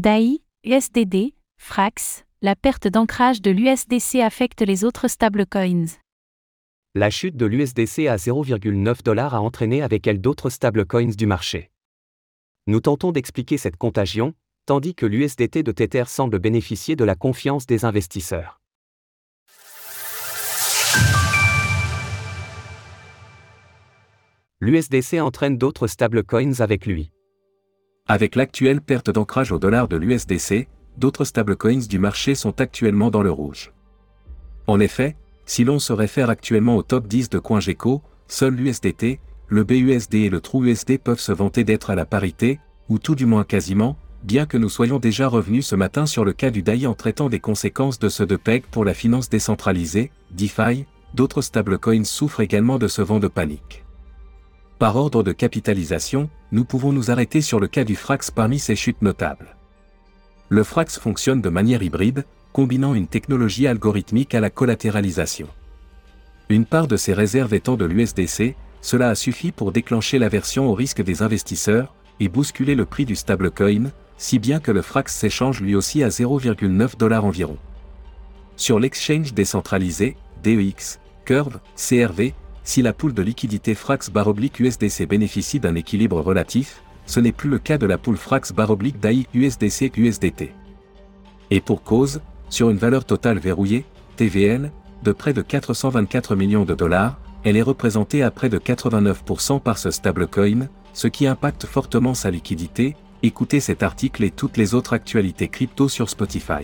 DAI, 0.00 0.40
USDD, 0.64 1.34
Frax, 1.58 2.24
la 2.40 2.56
perte 2.56 2.88
d'ancrage 2.88 3.42
de 3.42 3.50
l'USDC 3.50 4.20
affecte 4.22 4.62
les 4.62 4.82
autres 4.82 5.08
stablecoins. 5.08 5.98
La 6.94 7.10
chute 7.10 7.36
de 7.36 7.44
l'USDC 7.44 8.06
à 8.08 8.16
0,9 8.16 9.02
dollars 9.02 9.34
a 9.34 9.42
entraîné 9.42 9.82
avec 9.82 10.06
elle 10.06 10.18
d'autres 10.18 10.48
stablecoins 10.48 11.14
du 11.14 11.26
marché. 11.26 11.70
Nous 12.66 12.80
tentons 12.80 13.12
d'expliquer 13.12 13.58
cette 13.58 13.76
contagion, 13.76 14.32
tandis 14.64 14.94
que 14.94 15.04
l'USDT 15.04 15.62
de 15.62 15.70
Tether 15.70 16.04
semble 16.06 16.38
bénéficier 16.38 16.96
de 16.96 17.04
la 17.04 17.14
confiance 17.14 17.66
des 17.66 17.84
investisseurs. 17.84 18.58
L'USDC 24.60 25.20
entraîne 25.20 25.58
d'autres 25.58 25.88
stablecoins 25.88 26.58
avec 26.60 26.86
lui. 26.86 27.12
Avec 28.12 28.34
l'actuelle 28.34 28.80
perte 28.80 29.08
d'ancrage 29.08 29.52
au 29.52 29.60
dollar 29.60 29.86
de 29.86 29.96
l'USDC, 29.96 30.66
d'autres 30.98 31.24
stablecoins 31.24 31.86
du 31.88 32.00
marché 32.00 32.34
sont 32.34 32.60
actuellement 32.60 33.08
dans 33.08 33.22
le 33.22 33.30
rouge. 33.30 33.72
En 34.66 34.80
effet, 34.80 35.14
si 35.46 35.62
l'on 35.62 35.78
se 35.78 35.92
réfère 35.92 36.28
actuellement 36.28 36.74
au 36.74 36.82
top 36.82 37.06
10 37.06 37.30
de 37.30 37.38
CoinGecko, 37.38 38.02
seul 38.26 38.54
l'USDT, 38.56 39.20
le 39.46 39.62
BUSD 39.62 40.14
et 40.16 40.28
le 40.28 40.40
TrueUSD 40.40 40.98
peuvent 40.98 41.20
se 41.20 41.30
vanter 41.30 41.62
d'être 41.62 41.90
à 41.90 41.94
la 41.94 42.04
parité, 42.04 42.58
ou 42.88 42.98
tout 42.98 43.14
du 43.14 43.26
moins 43.26 43.44
quasiment, 43.44 43.96
bien 44.24 44.44
que 44.44 44.58
nous 44.58 44.70
soyons 44.70 44.98
déjà 44.98 45.28
revenus 45.28 45.68
ce 45.68 45.76
matin 45.76 46.04
sur 46.04 46.24
le 46.24 46.32
cas 46.32 46.50
du 46.50 46.64
DAI 46.64 46.88
en 46.88 46.94
traitant 46.94 47.28
des 47.28 47.38
conséquences 47.38 48.00
de 48.00 48.08
ce 48.08 48.24
de 48.24 48.34
PEG 48.34 48.64
pour 48.72 48.84
la 48.84 48.92
finance 48.92 49.30
décentralisée, 49.30 50.10
DeFi, 50.32 50.84
d'autres 51.14 51.42
stablecoins 51.42 52.02
souffrent 52.02 52.40
également 52.40 52.80
de 52.80 52.88
ce 52.88 53.02
vent 53.02 53.20
de 53.20 53.28
panique. 53.28 53.84
Par 54.80 54.96
ordre 54.96 55.22
de 55.22 55.32
capitalisation, 55.32 56.30
nous 56.52 56.64
pouvons 56.64 56.90
nous 56.90 57.10
arrêter 57.10 57.42
sur 57.42 57.60
le 57.60 57.68
cas 57.68 57.84
du 57.84 57.96
Frax 57.96 58.30
parmi 58.30 58.58
ces 58.58 58.74
chutes 58.74 59.02
notables. 59.02 59.54
Le 60.48 60.64
Frax 60.64 60.98
fonctionne 60.98 61.42
de 61.42 61.50
manière 61.50 61.82
hybride, 61.82 62.24
combinant 62.54 62.94
une 62.94 63.06
technologie 63.06 63.66
algorithmique 63.66 64.34
à 64.34 64.40
la 64.40 64.48
collatéralisation. 64.48 65.48
Une 66.48 66.64
part 66.64 66.86
de 66.86 66.96
ses 66.96 67.12
réserves 67.12 67.52
étant 67.52 67.76
de 67.76 67.84
l'USDC, 67.84 68.56
cela 68.80 69.10
a 69.10 69.14
suffi 69.14 69.52
pour 69.52 69.70
déclencher 69.70 70.18
l'aversion 70.18 70.70
au 70.70 70.72
risque 70.72 71.02
des 71.02 71.20
investisseurs 71.20 71.94
et 72.18 72.30
bousculer 72.30 72.74
le 72.74 72.86
prix 72.86 73.04
du 73.04 73.16
stablecoin, 73.16 73.90
si 74.16 74.38
bien 74.38 74.60
que 74.60 74.72
le 74.72 74.80
Frax 74.80 75.14
s'échange 75.14 75.60
lui 75.60 75.74
aussi 75.74 76.02
à 76.02 76.08
0,9 76.08 76.96
dollars 76.96 77.26
environ. 77.26 77.58
Sur 78.56 78.80
l'exchange 78.80 79.34
décentralisé, 79.34 80.16
DEX, 80.42 81.00
Curve, 81.26 81.60
CRV, 81.76 82.32
si 82.70 82.82
la 82.82 82.92
poule 82.92 83.14
de 83.14 83.22
liquidité 83.22 83.74
Frax 83.74 84.10
baroblique 84.10 84.60
USDC 84.60 85.04
bénéficie 85.08 85.58
d'un 85.58 85.74
équilibre 85.74 86.20
relatif, 86.20 86.84
ce 87.04 87.18
n'est 87.18 87.32
plus 87.32 87.50
le 87.50 87.58
cas 87.58 87.78
de 87.78 87.86
la 87.86 87.98
poule 87.98 88.16
Frax 88.16 88.52
baroblique 88.52 89.00
DAI 89.00 89.26
USDC 89.34 89.90
USDT. 89.96 90.54
Et 91.50 91.60
pour 91.60 91.82
cause, 91.82 92.20
sur 92.48 92.70
une 92.70 92.76
valeur 92.76 93.04
totale 93.04 93.40
verrouillée, 93.40 93.84
TVL, 94.14 94.70
de 95.02 95.10
près 95.10 95.32
de 95.32 95.42
424 95.42 96.36
millions 96.36 96.64
de 96.64 96.76
dollars, 96.76 97.18
elle 97.42 97.56
est 97.56 97.62
représentée 97.62 98.22
à 98.22 98.30
près 98.30 98.48
de 98.48 98.60
89% 98.60 99.60
par 99.60 99.76
ce 99.76 99.90
stablecoin, 99.90 100.68
ce 100.92 101.08
qui 101.08 101.26
impacte 101.26 101.66
fortement 101.66 102.14
sa 102.14 102.30
liquidité. 102.30 102.94
Écoutez 103.24 103.58
cet 103.58 103.82
article 103.82 104.22
et 104.22 104.30
toutes 104.30 104.56
les 104.56 104.74
autres 104.74 104.92
actualités 104.92 105.48
crypto 105.48 105.88
sur 105.88 106.08
Spotify. 106.08 106.62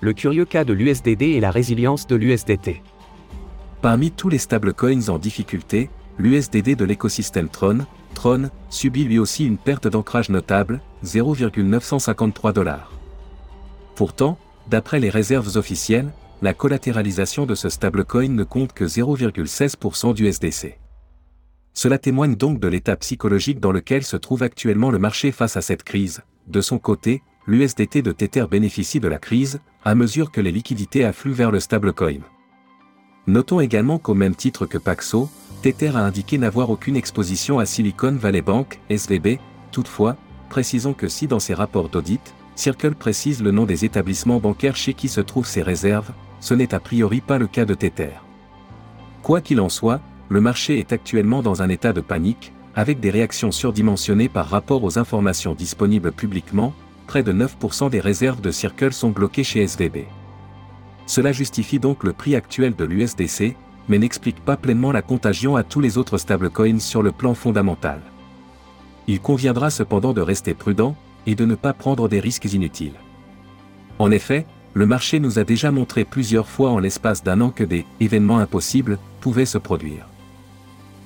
Le 0.00 0.12
curieux 0.12 0.44
cas 0.44 0.62
de 0.62 0.72
l'USDD 0.72 1.22
et 1.22 1.40
la 1.40 1.50
résilience 1.50 2.06
de 2.06 2.14
l'USDT. 2.14 2.80
Parmi 3.84 4.10
tous 4.10 4.30
les 4.30 4.38
stablecoins 4.38 5.10
en 5.10 5.18
difficulté, 5.18 5.90
l'USDD 6.18 6.74
de 6.74 6.86
l'écosystème 6.86 7.50
Tron, 7.50 7.80
Tron, 8.14 8.48
subit 8.70 9.04
lui 9.04 9.18
aussi 9.18 9.44
une 9.44 9.58
perte 9.58 9.86
d'ancrage 9.86 10.30
notable, 10.30 10.80
0,953 11.02 12.54
dollars. 12.54 12.90
Pourtant, 13.94 14.38
d'après 14.70 15.00
les 15.00 15.10
réserves 15.10 15.58
officielles, 15.58 16.10
la 16.40 16.54
collatéralisation 16.54 17.44
de 17.44 17.54
ce 17.54 17.68
stablecoin 17.68 18.28
ne 18.28 18.42
compte 18.42 18.72
que 18.72 18.86
0,16% 18.86 20.14
du 20.14 20.28
SDC. 20.28 20.78
Cela 21.74 21.98
témoigne 21.98 22.36
donc 22.36 22.60
de 22.60 22.68
l'état 22.68 22.96
psychologique 22.96 23.60
dans 23.60 23.72
lequel 23.72 24.02
se 24.02 24.16
trouve 24.16 24.42
actuellement 24.42 24.90
le 24.90 24.98
marché 24.98 25.30
face 25.30 25.58
à 25.58 25.60
cette 25.60 25.82
crise. 25.82 26.22
De 26.46 26.62
son 26.62 26.78
côté, 26.78 27.22
l'USDT 27.46 28.00
de 28.00 28.12
Tether 28.12 28.46
bénéficie 28.50 29.00
de 29.00 29.08
la 29.08 29.18
crise, 29.18 29.60
à 29.84 29.94
mesure 29.94 30.32
que 30.32 30.40
les 30.40 30.52
liquidités 30.52 31.04
affluent 31.04 31.34
vers 31.34 31.50
le 31.50 31.60
stablecoin. 31.60 32.22
Notons 33.26 33.60
également 33.60 33.98
qu'au 33.98 34.14
même 34.14 34.34
titre 34.34 34.66
que 34.66 34.76
Paxo, 34.76 35.30
Tether 35.62 35.96
a 35.96 36.04
indiqué 36.04 36.36
n'avoir 36.36 36.68
aucune 36.68 36.96
exposition 36.96 37.58
à 37.58 37.64
Silicon 37.64 38.12
Valley 38.12 38.42
Bank, 38.42 38.80
SVB, 38.90 39.38
toutefois, 39.72 40.16
précisons 40.50 40.92
que 40.92 41.08
si 41.08 41.26
dans 41.26 41.38
ses 41.38 41.54
rapports 41.54 41.88
d'audit, 41.88 42.34
Circle 42.54 42.94
précise 42.94 43.42
le 43.42 43.50
nom 43.50 43.64
des 43.64 43.86
établissements 43.86 44.40
bancaires 44.40 44.76
chez 44.76 44.92
qui 44.92 45.08
se 45.08 45.22
trouvent 45.22 45.46
ses 45.46 45.62
réserves, 45.62 46.10
ce 46.40 46.52
n'est 46.52 46.74
a 46.74 46.80
priori 46.80 47.22
pas 47.22 47.38
le 47.38 47.46
cas 47.46 47.64
de 47.64 47.72
Tether. 47.72 48.12
Quoi 49.22 49.40
qu'il 49.40 49.60
en 49.60 49.70
soit, 49.70 50.00
le 50.28 50.42
marché 50.42 50.78
est 50.78 50.92
actuellement 50.92 51.42
dans 51.42 51.62
un 51.62 51.70
état 51.70 51.94
de 51.94 52.02
panique, 52.02 52.52
avec 52.74 53.00
des 53.00 53.10
réactions 53.10 53.52
surdimensionnées 53.52 54.28
par 54.28 54.48
rapport 54.48 54.84
aux 54.84 54.98
informations 54.98 55.54
disponibles 55.54 56.12
publiquement, 56.12 56.74
près 57.06 57.22
de 57.22 57.32
9% 57.32 57.88
des 57.88 58.00
réserves 58.00 58.42
de 58.42 58.50
Circle 58.50 58.92
sont 58.92 59.10
bloquées 59.10 59.44
chez 59.44 59.62
SVB. 59.62 60.04
Cela 61.06 61.32
justifie 61.32 61.78
donc 61.78 62.04
le 62.04 62.12
prix 62.12 62.34
actuel 62.34 62.74
de 62.74 62.84
l'USDC, 62.84 63.56
mais 63.88 63.98
n'explique 63.98 64.40
pas 64.40 64.56
pleinement 64.56 64.92
la 64.92 65.02
contagion 65.02 65.56
à 65.56 65.62
tous 65.62 65.80
les 65.80 65.98
autres 65.98 66.18
stablecoins 66.18 66.78
sur 66.78 67.02
le 67.02 67.12
plan 67.12 67.34
fondamental. 67.34 68.00
Il 69.06 69.20
conviendra 69.20 69.70
cependant 69.70 70.14
de 70.14 70.22
rester 70.22 70.54
prudent, 70.54 70.96
et 71.26 71.34
de 71.34 71.44
ne 71.44 71.54
pas 71.54 71.72
prendre 71.72 72.08
des 72.08 72.20
risques 72.20 72.52
inutiles. 72.52 73.00
En 73.98 74.10
effet, 74.10 74.46
le 74.74 74.86
marché 74.86 75.20
nous 75.20 75.38
a 75.38 75.44
déjà 75.44 75.70
montré 75.70 76.04
plusieurs 76.04 76.48
fois 76.48 76.70
en 76.70 76.78
l'espace 76.78 77.22
d'un 77.22 77.40
an 77.40 77.50
que 77.50 77.64
des 77.64 77.86
événements 78.00 78.38
impossibles 78.38 78.98
pouvaient 79.20 79.46
se 79.46 79.58
produire. 79.58 80.06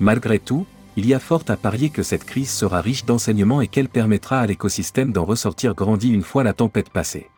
Malgré 0.00 0.38
tout, 0.38 0.66
il 0.96 1.06
y 1.06 1.14
a 1.14 1.18
fort 1.18 1.42
à 1.48 1.56
parier 1.56 1.90
que 1.90 2.02
cette 2.02 2.24
crise 2.24 2.50
sera 2.50 2.80
riche 2.80 3.04
d'enseignements 3.04 3.60
et 3.60 3.68
qu'elle 3.68 3.88
permettra 3.88 4.38
à 4.40 4.46
l'écosystème 4.46 5.12
d'en 5.12 5.24
ressortir 5.24 5.74
grandi 5.74 6.10
une 6.10 6.22
fois 6.22 6.44
la 6.44 6.52
tempête 6.52 6.90
passée. 6.90 7.30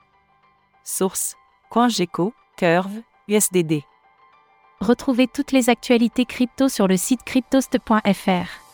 Source 0.85 1.37
CoinGecko, 1.71 2.35
Curve, 2.57 3.03
USDD. 3.29 3.83
Retrouvez 4.81 5.27
toutes 5.27 5.53
les 5.53 5.69
actualités 5.69 6.25
crypto 6.25 6.69
sur 6.69 6.89
le 6.89 6.97
site 6.97 7.23
cryptost.fr. 7.25 8.67